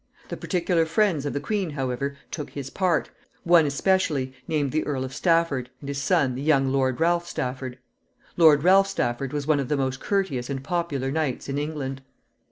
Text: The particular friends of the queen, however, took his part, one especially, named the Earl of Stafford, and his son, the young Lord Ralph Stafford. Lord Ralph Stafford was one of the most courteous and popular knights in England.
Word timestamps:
The 0.29 0.35
particular 0.35 0.87
friends 0.87 1.27
of 1.27 1.33
the 1.33 1.39
queen, 1.39 1.69
however, 1.69 2.17
took 2.31 2.49
his 2.49 2.71
part, 2.71 3.11
one 3.43 3.67
especially, 3.67 4.33
named 4.47 4.71
the 4.71 4.83
Earl 4.83 5.03
of 5.05 5.13
Stafford, 5.13 5.69
and 5.79 5.87
his 5.89 6.01
son, 6.01 6.33
the 6.33 6.41
young 6.41 6.71
Lord 6.71 6.99
Ralph 6.99 7.27
Stafford. 7.27 7.77
Lord 8.35 8.63
Ralph 8.63 8.87
Stafford 8.87 9.31
was 9.31 9.45
one 9.45 9.59
of 9.59 9.67
the 9.67 9.77
most 9.77 9.99
courteous 9.99 10.49
and 10.49 10.63
popular 10.63 11.11
knights 11.11 11.47
in 11.49 11.59
England. 11.59 12.01